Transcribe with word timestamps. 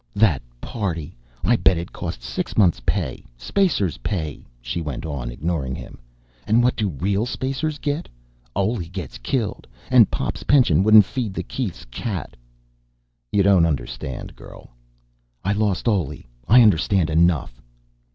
"That 0.15 0.41
party 0.61 1.15
I 1.43 1.57
bet 1.57 1.77
it 1.77 1.93
cost 1.93 2.23
six 2.23 2.57
months' 2.57 2.81
pay, 2.87 3.23
spacer's 3.37 3.99
pay," 3.99 4.43
she 4.59 4.81
went 4.81 5.05
on, 5.05 5.29
ignoring 5.29 5.75
him. 5.75 5.99
"And 6.47 6.63
what 6.63 6.75
do 6.75 6.89
real 6.89 7.27
spacers 7.27 7.77
get? 7.77 8.09
Oley 8.55 8.87
gets 8.87 9.19
killed, 9.19 9.67
and 9.91 10.09
Pop's 10.09 10.41
pension 10.41 10.81
wouldn't 10.81 11.05
feed 11.05 11.35
the 11.35 11.43
Keiths' 11.43 11.85
cat." 11.91 12.35
"You 13.31 13.43
don't 13.43 13.67
understand, 13.67 14.35
girl." 14.35 14.71
"I 15.45 15.53
lost 15.53 15.87
Oley. 15.87 16.25
I 16.47 16.63
understand 16.63 17.11
enough." 17.11 17.61